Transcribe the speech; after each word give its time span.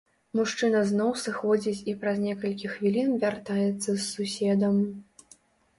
Мужчына 0.37 0.79
зноў 0.91 1.11
сыходзіць 1.23 1.83
і 1.93 1.95
праз 2.05 2.17
некалькі 2.25 2.73
хвілін 2.77 3.09
вяртаецца 3.27 3.87
з 3.93 4.01
суседам. 4.13 4.83